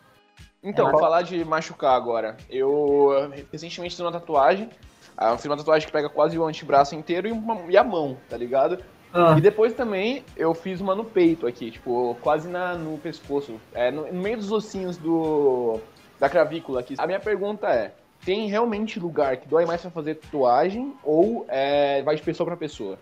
Então, 0.64 0.88
É, 0.88 0.90
vou 0.90 1.00
falar 1.00 1.22
de 1.22 1.44
machucar 1.44 1.94
agora. 1.94 2.36
Eu 2.48 3.30
recentemente 3.52 3.94
fiz 3.94 4.00
uma 4.00 4.10
tatuagem. 4.10 4.70
Ah, 5.16 5.30
eu 5.32 5.36
fiz 5.36 5.46
uma 5.46 5.56
tatuagem 5.56 5.86
que 5.86 5.92
pega 5.92 6.08
quase 6.08 6.38
o 6.38 6.44
antebraço 6.44 6.94
inteiro 6.94 7.28
e, 7.28 7.32
uma- 7.32 7.60
e 7.70 7.76
a 7.76 7.84
mão, 7.84 8.16
tá 8.28 8.36
ligado? 8.36 8.78
Ah, 9.12 9.34
E 9.38 9.40
depois 9.40 9.72
também 9.74 10.24
eu 10.36 10.52
fiz 10.54 10.80
uma 10.80 10.94
no 10.94 11.04
peito 11.04 11.46
aqui, 11.46 11.70
tipo, 11.70 12.16
quase 12.20 12.48
na, 12.48 12.74
no 12.74 12.98
pescoço. 12.98 13.60
É, 13.72 13.90
no, 13.90 14.10
no 14.12 14.20
meio 14.20 14.36
dos 14.38 14.50
ossinhos 14.50 14.96
do, 14.96 15.78
da 16.18 16.28
clavícula 16.28 16.80
aqui. 16.80 16.94
A 16.98 17.06
minha 17.06 17.20
pergunta 17.20 17.68
é: 17.68 17.92
tem 18.24 18.48
realmente 18.48 18.98
lugar 18.98 19.36
que 19.36 19.46
dói 19.46 19.66
mais 19.66 19.82
pra 19.82 19.90
fazer 19.90 20.16
tatuagem 20.16 20.94
ou 21.04 21.44
é, 21.48 22.02
vai 22.02 22.16
de 22.16 22.22
pessoa 22.22 22.44
pra 22.46 22.56
pessoa? 22.56 22.98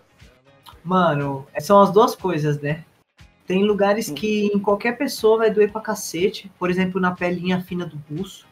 Mano, 0.85 1.47
são 1.61 1.81
as 1.81 1.91
duas 1.91 2.15
coisas, 2.15 2.61
né? 2.61 2.85
Tem 3.47 3.65
lugares 3.65 4.09
que 4.11 4.47
em 4.47 4.59
qualquer 4.59 4.97
pessoa 4.97 5.39
vai 5.39 5.51
doer 5.51 5.71
pra 5.73 5.81
cacete. 5.81 6.51
Por 6.59 6.71
exemplo, 6.71 7.01
na 7.01 7.11
pelinha 7.13 7.61
fina 7.61 7.85
do 7.85 7.97
pulso, 7.99 8.47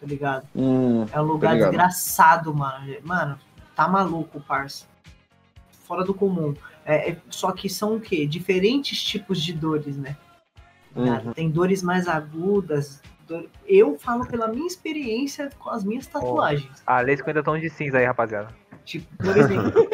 tá 0.00 0.06
ligado? 0.06 0.46
Hum, 0.54 1.06
É 1.12 1.20
um 1.20 1.24
lugar 1.24 1.54
ligado. 1.54 1.70
desgraçado, 1.70 2.54
mano. 2.54 2.94
Mano, 3.02 3.38
tá 3.76 3.86
maluco, 3.88 4.40
parça. 4.40 4.86
Fora 5.84 6.04
do 6.04 6.12
comum. 6.14 6.54
É, 6.84 7.10
é- 7.12 7.16
só 7.30 7.52
que 7.52 7.68
são 7.68 7.96
o 7.96 8.00
quê? 8.00 8.26
Diferentes 8.26 9.02
tipos 9.02 9.40
de 9.42 9.52
dores, 9.52 9.96
né? 9.96 10.16
Tá? 10.94 11.00
Uhum. 11.00 11.32
Tem 11.32 11.50
dores 11.50 11.82
mais 11.82 12.06
agudas. 12.08 13.02
dor- 13.26 13.48
Eu 13.66 13.98
falo 13.98 14.26
pela 14.26 14.46
minha 14.48 14.66
experiência 14.66 15.48
com 15.58 15.70
as 15.70 15.82
minhas 15.82 16.06
tatuagens. 16.06 16.82
Ah, 16.86 17.00
lê 17.00 17.16
50 17.16 17.42
tons 17.42 17.60
de 17.60 17.70
cinza 17.70 17.96
aí, 17.98 18.04
rapaziada. 18.04 18.48
Tipo, 18.84 19.16
por 19.16 19.36
exemplo, 19.36 19.88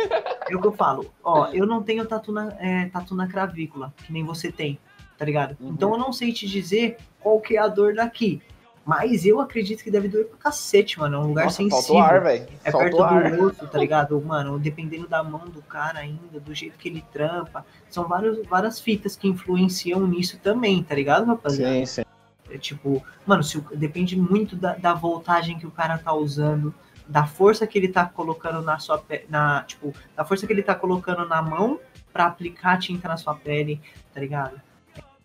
é 0.48 0.56
o 0.56 0.60
que 0.60 0.66
eu 0.66 0.72
falo. 0.72 1.10
Ó, 1.22 1.48
eu 1.48 1.66
não 1.66 1.82
tenho 1.82 2.04
tatu 2.06 2.32
na, 2.32 2.52
é, 2.58 2.86
tatu 2.86 3.14
na 3.14 3.26
cravícula, 3.26 3.94
que 4.04 4.12
nem 4.12 4.24
você 4.24 4.50
tem, 4.50 4.78
tá 5.16 5.24
ligado? 5.24 5.56
Uhum. 5.60 5.70
Então 5.70 5.92
eu 5.92 5.98
não 5.98 6.12
sei 6.12 6.32
te 6.32 6.46
dizer 6.46 6.96
qual 7.20 7.40
que 7.40 7.56
é 7.56 7.60
a 7.60 7.68
dor 7.68 7.94
daqui. 7.94 8.42
Mas 8.84 9.24
eu 9.24 9.40
acredito 9.40 9.84
que 9.84 9.90
deve 9.90 10.08
doer 10.08 10.26
pra 10.26 10.38
cacete, 10.38 10.98
mano. 10.98 11.16
É 11.16 11.18
um 11.20 11.26
lugar 11.28 11.44
Nossa, 11.44 11.58
sensível. 11.58 12.02
ar, 12.02 12.22
velho. 12.22 12.48
É 12.64 12.72
faltou 12.72 13.06
perto 13.06 13.26
ar. 13.26 13.36
do 13.36 13.44
osso, 13.44 13.68
tá 13.68 13.78
ligado? 13.78 14.20
Mano, 14.20 14.58
dependendo 14.58 15.06
da 15.06 15.22
mão 15.22 15.48
do 15.48 15.62
cara 15.62 16.00
ainda, 16.00 16.40
do 16.40 16.54
jeito 16.54 16.78
que 16.78 16.88
ele 16.88 17.04
trampa. 17.12 17.64
São 17.88 18.08
vários, 18.08 18.44
várias 18.48 18.80
fitas 18.80 19.14
que 19.14 19.28
influenciam 19.28 20.04
nisso 20.06 20.38
também, 20.42 20.82
tá 20.82 20.94
ligado, 20.94 21.26
rapaziada? 21.26 21.74
Sim, 21.74 21.86
sim. 21.86 22.02
É 22.50 22.58
tipo, 22.58 23.00
mano, 23.24 23.44
se 23.44 23.60
depende 23.76 24.16
muito 24.16 24.56
da, 24.56 24.74
da 24.74 24.92
voltagem 24.92 25.56
que 25.56 25.66
o 25.66 25.70
cara 25.70 25.96
tá 25.96 26.12
usando, 26.12 26.74
da 27.10 27.26
força 27.26 27.66
que 27.66 27.76
ele 27.76 27.88
tá 27.88 28.06
colocando 28.06 28.62
na 28.62 28.78
sua 28.78 28.96
pele, 28.96 29.24
na, 29.28 29.64
tipo, 29.64 29.92
da 30.16 30.24
força 30.24 30.46
que 30.46 30.52
ele 30.52 30.62
tá 30.62 30.76
colocando 30.76 31.26
na 31.26 31.42
mão 31.42 31.80
pra 32.12 32.26
aplicar 32.26 32.74
a 32.74 32.78
tinta 32.78 33.08
na 33.08 33.16
sua 33.16 33.34
pele, 33.34 33.80
tá 34.14 34.20
ligado? 34.20 34.60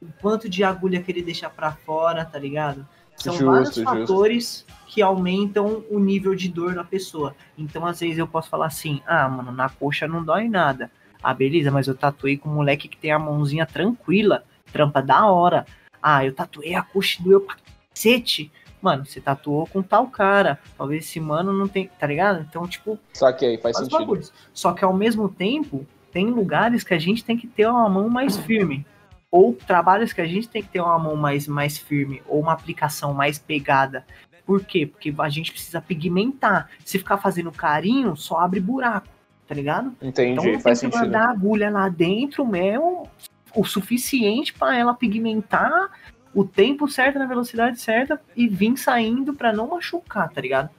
O 0.01 0.07
quanto 0.19 0.49
de 0.49 0.63
agulha 0.63 1.01
que 1.01 1.11
ele 1.11 1.21
deixa 1.21 1.47
pra 1.47 1.71
fora, 1.71 2.25
tá 2.25 2.39
ligado? 2.39 2.87
São 3.15 3.33
Justo, 3.33 3.45
vários 3.45 3.75
justo. 3.75 3.83
fatores 3.83 4.65
que 4.87 5.01
aumentam 5.01 5.83
o 5.89 5.99
nível 5.99 6.33
de 6.33 6.49
dor 6.49 6.73
na 6.73 6.83
pessoa. 6.83 7.35
Então, 7.55 7.85
às 7.85 7.99
vezes 7.99 8.17
eu 8.17 8.27
posso 8.27 8.49
falar 8.49 8.65
assim: 8.65 9.01
"Ah, 9.05 9.29
mano, 9.29 9.51
na 9.51 9.69
coxa 9.69 10.07
não 10.07 10.23
dói 10.23 10.49
nada". 10.49 10.89
Ah, 11.23 11.33
beleza, 11.33 11.69
mas 11.71 11.87
eu 11.87 11.95
tatuei 11.95 12.35
com 12.35 12.49
um 12.49 12.55
moleque 12.55 12.87
que 12.87 12.97
tem 12.97 13.11
a 13.11 13.19
mãozinha 13.19 13.65
tranquila, 13.65 14.43
trampa 14.71 15.01
da 15.01 15.25
hora. 15.27 15.65
Ah, 16.01 16.25
eu 16.25 16.33
tatuei 16.33 16.73
a 16.75 16.81
coxa 16.81 17.21
e 17.21 17.23
doeu 17.23 17.41
pra 17.41 17.55
cacete. 17.93 18.51
Mano, 18.85 19.03
você 19.03 19.19
tatuou 19.19 19.65
com 19.65 19.81
tal 19.81 20.05
cara. 20.05 20.59
Talvez 20.77 21.05
esse 21.05 21.19
mano 21.19 21.51
não 21.51 21.67
tem. 21.67 21.89
Tá 21.99 22.05
ligado? 22.05 22.45
Então, 22.47 22.67
tipo, 22.67 22.99
Saquei, 23.13 23.57
faz 23.57 23.75
faz 23.75 23.87
sentido. 23.87 23.97
bagulhos. 23.97 24.31
Só 24.53 24.73
que 24.73 24.85
ao 24.85 24.93
mesmo 24.93 25.27
tempo, 25.27 25.87
tem 26.11 26.27
lugares 26.27 26.83
que 26.83 26.93
a 26.93 26.99
gente 26.99 27.23
tem 27.25 27.35
que 27.35 27.47
ter 27.47 27.65
uma 27.67 27.89
mão 27.89 28.07
mais 28.09 28.37
firme. 28.37 28.85
Ou 29.31 29.53
trabalhos 29.53 30.13
que 30.13 30.21
a 30.21 30.27
gente 30.27 30.47
tem 30.47 30.61
que 30.61 30.69
ter 30.69 30.81
uma 30.81 30.99
mão 30.99 31.15
mais, 31.15 31.47
mais 31.47 31.79
firme. 31.79 32.21
Ou 32.27 32.39
uma 32.41 32.53
aplicação 32.53 33.11
mais 33.11 33.39
pegada. 33.39 34.05
Por 34.45 34.63
quê? 34.63 34.85
Porque 34.85 35.11
a 35.17 35.29
gente 35.29 35.51
precisa 35.51 35.81
pigmentar. 35.81 36.69
Se 36.85 36.99
ficar 36.99 37.17
fazendo 37.17 37.51
carinho, 37.51 38.15
só 38.15 38.37
abre 38.37 38.59
buraco. 38.59 39.07
Tá 39.47 39.55
ligado? 39.55 39.95
Entendi, 39.99 40.33
Então 40.33 40.43
tem 40.43 40.59
faz 40.59 40.79
que 40.79 40.85
sentido. 40.85 41.01
mandar 41.05 41.29
agulha 41.31 41.71
lá 41.71 41.89
dentro 41.89 42.45
mesmo, 42.45 43.09
o 43.55 43.63
suficiente 43.65 44.53
para 44.53 44.77
ela 44.77 44.93
pigmentar 44.93 45.89
o 46.35 46.43
tempo 46.45 46.87
certo 46.87 47.17
na 47.17 47.25
velocidade 47.25 47.79
certa 47.79 48.21
e 48.35 48.47
vir 48.47 48.77
saindo 48.77 49.33
para 49.33 49.51
não 49.53 49.69
machucar, 49.69 50.29
tá 50.29 50.39
ligado? 50.41 50.69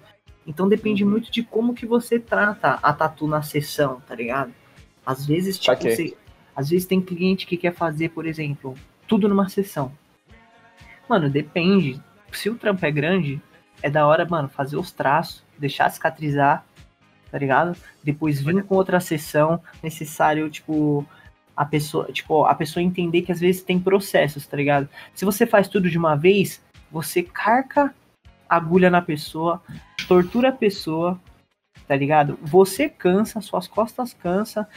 Então 0.47 0.69
depende 0.69 1.03
Uhum. 1.03 1.11
muito 1.11 1.33
de 1.33 1.43
como 1.43 1.75
que 1.75 1.87
você 1.87 2.21
trata 2.21 2.79
a 2.83 2.93
tatu 2.93 3.27
na 3.27 3.43
sessão, 3.43 4.01
tá 4.07 4.15
ligado? 4.15 4.53
Às 5.05 5.27
vezes, 5.27 5.59
tipo, 5.59 5.75
Saquei. 5.75 5.97
você- 5.97 6.17
às 6.55 6.69
vezes 6.69 6.87
tem 6.87 7.01
cliente 7.01 7.47
que 7.47 7.57
quer 7.57 7.73
fazer, 7.75 8.11
por 8.11 8.27
exemplo, 8.27 8.75
tudo 9.09 9.29
numa 9.29 9.49
sessão. 9.49 9.91
Mano, 11.09 11.31
depende. 11.31 12.01
Se 12.33 12.51
o 12.51 12.55
trampo 12.57 12.85
é 12.85 12.91
grande, 12.91 13.41
é 13.83 13.89
da 13.89 14.07
hora, 14.07 14.27
mano, 14.29 14.49
fazer 14.49 14.77
os 14.77 14.93
traços, 14.93 15.43
deixar 15.59 15.89
cicatrizar, 15.91 16.65
tá 17.31 17.39
ligado? 17.39 17.77
Depois 18.03 18.41
vir 18.43 18.63
com 18.65 18.75
outra 18.75 19.01
sessão, 19.01 19.61
necessário, 19.83 20.51
tipo, 20.51 21.07
a 21.57 21.65
pessoa, 21.65 22.13
tipo, 22.13 22.45
a 22.45 22.55
pessoa 22.55 22.83
entender 22.83 23.23
que 23.23 23.33
às 23.33 23.41
vezes 23.41 23.63
tem 23.63 23.81
processos, 23.81 24.47
tá 24.47 24.57
ligado? 24.57 24.89
Se 25.15 25.25
você 25.25 25.47
faz 25.47 25.69
tudo 25.69 25.89
de 25.89 25.97
uma 25.97 26.15
vez, 26.15 26.63
você 26.91 27.23
carca 27.23 27.95
agulha 28.49 28.91
na 28.91 29.01
pessoa, 29.01 29.63
tortura 30.07 30.51
a 30.51 30.53
pessoa, 30.53 31.19
tá 31.89 31.97
ligado? 31.97 32.39
Você 32.43 32.89
cansa, 32.89 33.41
suas 33.41 33.67
costas 33.67 34.13
cansa, 34.13 34.69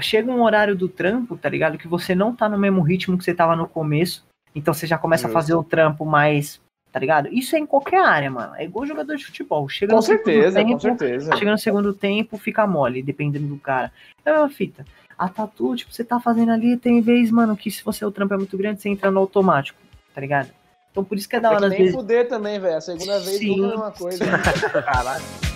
chega 0.00 0.30
um 0.30 0.42
horário 0.42 0.76
do 0.76 0.88
trampo, 0.88 1.36
tá 1.36 1.48
ligado? 1.48 1.78
Que 1.78 1.88
você 1.88 2.14
não 2.14 2.34
tá 2.34 2.48
no 2.48 2.58
mesmo 2.58 2.82
ritmo 2.82 3.16
que 3.16 3.24
você 3.24 3.34
tava 3.34 3.56
no 3.56 3.66
começo, 3.66 4.24
então 4.54 4.74
você 4.74 4.86
já 4.86 4.98
começa 4.98 5.22
Justo. 5.22 5.36
a 5.36 5.40
fazer 5.40 5.54
o 5.54 5.64
trampo 5.64 6.04
mais, 6.04 6.60
tá 6.98 7.00
ligado? 7.00 7.28
Isso 7.32 7.54
é 7.54 7.60
em 7.60 7.66
qualquer 7.66 8.04
área, 8.04 8.28
mano. 8.28 8.54
É 8.56 8.64
igual 8.64 8.84
jogador 8.84 9.16
de 9.16 9.24
futebol. 9.24 9.68
Chega 9.68 9.94
Com 9.94 10.02
certeza, 10.02 10.60
com 10.60 10.66
tempo, 10.66 10.80
certeza. 10.80 11.36
Chega 11.36 11.52
no 11.52 11.58
segundo 11.58 11.92
tempo, 11.94 12.36
fica 12.36 12.66
mole, 12.66 13.02
dependendo 13.02 13.46
do 13.46 13.56
cara. 13.56 13.92
É 14.24 14.30
a 14.30 14.32
mesma 14.32 14.48
fita. 14.50 14.84
A 15.16 15.28
tatu, 15.28 15.76
tipo, 15.76 15.92
você 15.92 16.02
tá 16.02 16.18
fazendo 16.18 16.50
ali, 16.50 16.76
tem 16.76 17.00
vez, 17.00 17.30
mano, 17.30 17.56
que 17.56 17.70
se 17.70 17.84
você 17.84 18.04
o 18.04 18.10
trampo 18.10 18.34
é 18.34 18.36
muito 18.36 18.58
grande, 18.58 18.82
você 18.82 18.88
entra 18.88 19.10
no 19.12 19.20
automático, 19.20 19.78
tá 20.12 20.20
ligado? 20.20 20.50
Então 20.90 21.04
por 21.04 21.16
isso 21.16 21.28
que 21.28 21.36
é 21.36 21.40
da 21.40 21.48
É 21.48 21.50
hora, 21.52 21.60
que 21.60 21.64
às 21.66 21.70
nem 21.70 21.80
vezes. 21.82 21.94
fuder 21.94 22.28
também, 22.28 22.58
velho. 22.58 22.76
A 22.76 22.80
segunda 22.80 23.20
vez 23.20 23.38
Sim, 23.38 23.50
nunca 23.60 23.62
é 23.62 23.66
a 23.66 23.70
mesma 23.70 23.90
coisa. 23.92 24.24
Caralho. 24.82 25.47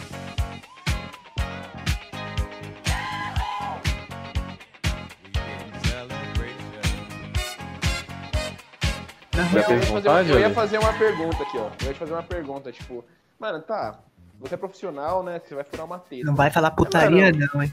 Já 9.53 9.61
eu, 9.61 9.77
ia 9.77 9.81
fazer, 9.81 9.93
vontade, 9.93 10.31
eu 10.31 10.41
ia 10.41 10.51
fazer 10.51 10.79
uma 10.79 10.93
pergunta 10.95 11.43
aqui, 11.43 11.59
ó. 11.59 11.69
Eu 11.81 11.87
ia 11.89 11.93
te 11.93 11.99
fazer 11.99 12.13
uma 12.13 12.23
pergunta, 12.23 12.73
tipo, 12.73 13.05
mano, 13.39 13.61
tá. 13.61 13.99
Você 14.41 14.55
é 14.55 14.57
profissional, 14.57 15.23
né? 15.23 15.41
Você 15.45 15.55
vai 15.55 15.65
furar 15.65 15.87
uma 15.87 15.99
teta. 15.99 16.25
não 16.25 16.35
vai 16.35 16.51
falar 16.51 16.71
putaria, 16.73 17.27
Mano, 17.33 17.49
não, 17.55 17.63
hein? 17.63 17.73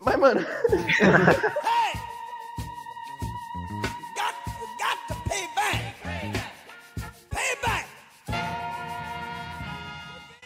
Mas, 0.00 0.16
mano. 0.18 0.40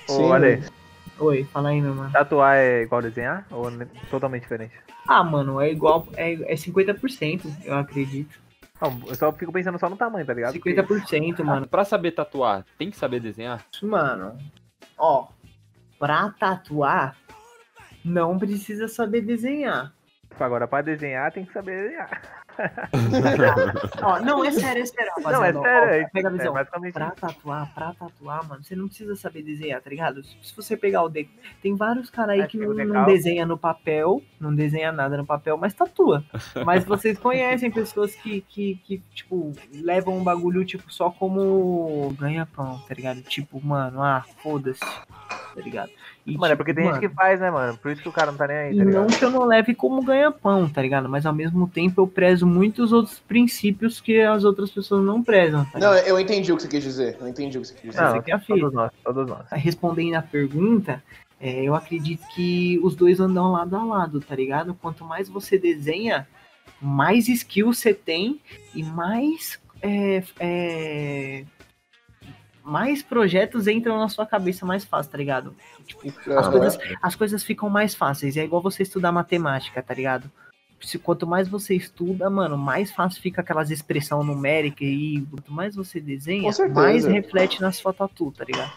Ô, 0.08 0.32
Ale, 0.32 0.62
Oi, 1.18 1.44
fala 1.52 1.70
aí, 1.70 1.80
meu 1.80 1.94
mano. 1.94 2.10
tatuar 2.12 2.56
é 2.56 2.82
igual 2.82 3.00
desenhar? 3.00 3.46
Ou 3.50 3.70
ne- 3.70 3.86
totalmente 4.10 4.42
diferente? 4.42 4.74
Ah, 5.08 5.22
mano, 5.22 5.60
é 5.60 5.70
igual. 5.70 6.06
É, 6.16 6.32
é 6.52 6.54
50%, 6.56 7.46
eu 7.64 7.76
acredito. 7.76 8.38
Não, 8.80 9.00
eu 9.06 9.14
só 9.14 9.32
fico 9.32 9.52
pensando 9.52 9.78
só 9.78 9.88
no 9.88 9.96
tamanho, 9.96 10.26
tá 10.26 10.34
ligado? 10.34 10.54
50%, 10.54 11.44
mano. 11.44 11.66
Pra 11.68 11.84
saber 11.84 12.12
tatuar, 12.12 12.64
tem 12.76 12.90
que 12.90 12.96
saber 12.96 13.20
desenhar? 13.20 13.64
Mano. 13.82 14.36
Ó, 14.98 15.28
pra 15.98 16.30
tatuar, 16.30 17.16
não 18.04 18.38
precisa 18.38 18.88
saber 18.88 19.22
desenhar. 19.22 19.92
Agora, 20.38 20.66
pra 20.66 20.82
desenhar, 20.82 21.32
tem 21.32 21.44
que 21.44 21.52
saber 21.52 21.84
desenhar. 21.84 22.43
Ó, 24.02 24.20
não, 24.20 24.44
é 24.44 24.50
sério, 24.52 24.82
é 24.82 24.86
sério, 24.86 25.12
Não, 25.22 25.44
é 25.44 25.52
sério. 25.52 25.60
ó, 25.60 25.66
é- 25.66 26.08
Pega 26.12 26.28
a 26.28 26.32
é 26.32 26.36
visão. 26.36 26.52
basicamente 26.54 26.92
Pra 26.92 27.10
tatuar, 27.10 27.74
pra 27.74 27.92
tatuar, 27.94 28.46
mano, 28.48 28.62
você 28.62 28.76
não 28.76 28.86
precisa 28.86 29.16
saber 29.16 29.42
desenhar, 29.42 29.80
tá 29.80 29.90
ligado? 29.90 30.22
Se 30.22 30.54
você 30.54 30.76
pegar 30.76 31.02
o 31.02 31.08
deck, 31.08 31.28
tem 31.62 31.74
vários 31.74 32.10
caras 32.10 32.34
aí 32.34 32.40
É, 32.42 32.46
que 32.46 32.56
não, 32.58 32.72
não 32.72 33.04
desenha 33.06 33.44
no 33.46 33.58
papel, 33.58 34.22
não 34.38 34.54
desenha 34.54 34.92
nada 34.92 35.16
no 35.16 35.26
papel, 35.26 35.56
mas 35.56 35.74
tatua. 35.74 36.24
Mas 36.64 36.84
vocês 36.84 37.18
conhecem 37.18 37.70
pessoas 37.70 38.14
que, 38.14 38.40
que, 38.42 38.76
que, 38.84 39.02
tipo, 39.14 39.52
levam 39.72 40.16
um 40.18 40.22
bagulho, 40.24 40.64
tipo, 40.64 40.92
só 40.92 41.10
como 41.10 42.14
ganha-pão, 42.18 42.78
tá 42.86 42.94
ligado? 42.94 43.22
Tipo, 43.22 43.60
mano, 43.64 44.02
ah, 44.02 44.24
foda-se, 44.42 44.80
tá 45.54 45.60
ligado? 45.60 45.90
E, 46.26 46.32
Mano, 46.36 46.46
é 46.46 46.48
tipo, 46.48 46.56
porque 46.58 46.74
tem 46.74 46.84
mano, 46.84 46.96
gente 46.96 47.08
que 47.08 47.14
faz, 47.14 47.38
né, 47.38 47.50
mano? 47.50 47.76
Por 47.78 47.92
isso 47.92 48.02
que 48.02 48.08
o 48.08 48.12
cara 48.12 48.30
não 48.30 48.38
tá 48.38 48.46
nem 48.46 48.56
aí, 48.56 48.76
tá 48.76 48.84
não 48.84 48.90
ligado? 48.90 49.18
que 49.18 49.24
eu 49.24 49.30
não 49.30 49.44
leve 49.44 49.74
como 49.74 50.02
ganha-pão, 50.02 50.68
tá 50.68 50.82
ligado? 50.82 51.08
Mas 51.08 51.24
ao 51.24 51.34
mesmo 51.34 51.68
tempo 51.68 52.00
eu 52.00 52.06
prezo 52.06 52.46
muitos 52.46 52.92
outros 52.92 53.20
princípios 53.20 54.00
que 54.00 54.20
as 54.20 54.44
outras 54.44 54.70
pessoas 54.70 55.04
não 55.04 55.22
prezam, 55.22 55.64
tá 55.66 55.78
não, 55.78 55.94
eu 55.94 56.18
entendi 56.18 56.52
o 56.52 56.56
que 56.56 56.62
você 56.62 56.68
quis 56.68 56.82
dizer. 56.82 57.16
Eu 57.20 57.28
entendi 57.28 57.58
o 57.58 57.60
que 57.60 57.68
você 57.68 57.74
quis 57.74 57.90
dizer. 57.90 58.02
Não, 58.02 58.14
aqui 58.16 58.32
é 58.32 58.34
a 58.34 58.38
todos 58.38 58.72
nós, 58.72 58.90
todos 59.04 59.28
nós. 59.28 59.46
Respondendo 59.52 60.16
a 60.16 60.22
pergunta, 60.22 61.02
é, 61.40 61.62
eu 61.62 61.74
acredito 61.74 62.26
que 62.34 62.80
os 62.82 62.96
dois 62.96 63.20
andam 63.20 63.52
lado 63.52 63.76
a 63.76 63.84
lado, 63.84 64.20
tá 64.20 64.34
ligado? 64.34 64.74
Quanto 64.74 65.04
mais 65.04 65.28
você 65.28 65.58
desenha, 65.58 66.26
mais 66.80 67.28
skill 67.28 67.72
você 67.72 67.92
tem 67.92 68.40
e 68.74 68.82
mais. 68.82 69.60
é, 69.82 70.22
é, 70.40 71.44
mais 72.64 73.02
projetos 73.02 73.68
entram 73.68 73.98
na 73.98 74.08
sua 74.08 74.24
cabeça 74.24 74.64
mais 74.64 74.84
fácil, 74.84 75.12
tá 75.12 75.18
ligado? 75.18 75.54
Tipo, 75.86 76.08
as 76.32 76.48
coisas, 76.48 76.78
as 77.02 77.14
coisas 77.14 77.44
ficam 77.44 77.68
mais 77.68 77.94
fáceis. 77.94 78.36
É 78.38 78.44
igual 78.44 78.62
você 78.62 78.82
estudar 78.82 79.12
matemática, 79.12 79.82
tá 79.82 79.92
ligado? 79.92 80.30
Se, 80.80 80.98
quanto 80.98 81.26
mais 81.26 81.46
você 81.46 81.74
estuda, 81.74 82.28
mano, 82.28 82.56
mais 82.56 82.90
fácil 82.90 83.20
fica 83.20 83.42
aquelas 83.42 83.70
expressão 83.70 84.24
numérica 84.24 84.84
e 84.84 85.24
quanto 85.30 85.52
mais 85.52 85.76
você 85.76 86.00
desenha, 86.00 86.50
mais 86.72 87.04
reflete 87.04 87.60
na 87.60 87.70
sua 87.70 87.92
tatu, 87.92 88.32
tá 88.32 88.44
ligado? 88.44 88.72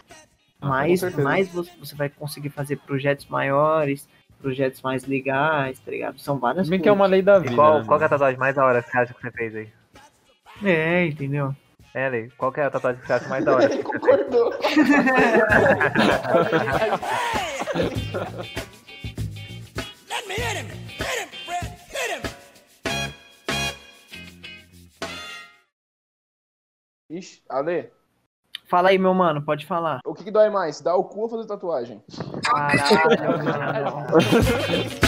Mais, 0.60 1.00
certeza. 1.00 1.22
mais 1.22 1.48
você, 1.48 1.70
você 1.78 1.94
vai 1.94 2.08
conseguir 2.08 2.50
fazer 2.50 2.76
projetos 2.76 3.26
maiores, 3.26 4.08
projetos 4.40 4.82
mais 4.82 5.06
legais, 5.06 5.78
tá 5.78 5.90
ligado? 5.90 6.18
São 6.18 6.38
várias 6.38 6.68
Bem 6.68 6.80
que 6.80 6.88
é 6.88 6.92
uma 6.92 7.06
lei 7.06 7.22
da 7.22 7.38
vida. 7.38 7.52
E 7.52 7.56
qual, 7.56 7.80
né, 7.80 7.84
qual 7.86 7.98
que 7.98 8.04
é 8.04 8.06
a 8.06 8.10
tatuagem 8.10 8.38
mais 8.38 8.54
da 8.54 8.64
hora 8.64 8.82
que 8.82 8.90
você 8.90 8.98
acha 8.98 9.14
que 9.14 9.20
você 9.20 9.30
fez 9.30 9.54
aí? 9.54 9.68
É, 10.62 11.06
entendeu? 11.06 11.54
É, 11.98 12.06
Ale, 12.06 12.30
qual 12.38 12.52
que 12.52 12.60
é 12.60 12.64
a 12.64 12.70
tatuagem 12.70 13.00
que 13.00 13.08
você 13.08 13.12
acha 13.14 13.28
mais 13.28 13.44
da 13.44 13.54
hora? 13.56 13.64
Ele 13.64 13.82
concordou. 13.82 14.50
Let 20.08 20.28
me 20.28 20.34
hit 20.34 20.56
him. 20.58 20.68
Hit 20.96 21.18
him, 21.18 21.28
Fred. 21.44 21.66
Hit 21.90 22.10
him. 22.14 22.22
Ixi, 27.10 27.42
Ale, 27.48 27.90
Fala 28.68 28.90
aí, 28.90 28.98
meu 28.98 29.14
mano, 29.14 29.42
pode 29.42 29.66
falar. 29.66 29.98
o 30.04 30.14
que, 30.14 30.22
que 30.22 30.30
dói 30.30 30.50
mais? 30.50 30.80
Dar 30.80 30.94
o 30.94 31.02
cu 31.02 31.22
ou 31.22 31.28
fazer 31.28 31.48
tatuagem? 31.48 32.00
Caralho, 32.44 33.44
mano. 33.44 34.06